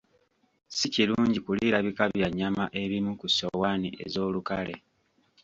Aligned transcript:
Si 0.75 0.85
kirungi 0.93 1.39
kuliira 1.45 1.77
bika 1.85 2.05
bya 2.13 2.27
nnyama 2.31 2.65
ebimu 2.81 3.11
ku 3.19 3.27
ssowaani 3.29 3.89
ez'olukale. 4.03 4.75